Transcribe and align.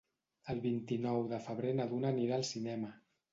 El 0.53 0.61
vint-i-nou 0.63 1.21
de 1.33 1.39
febrer 1.49 1.75
na 1.81 1.87
Duna 1.93 2.11
anirà 2.15 2.41
al 2.41 2.47
cinema. 2.55 2.91